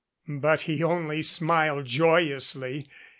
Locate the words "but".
0.27-0.63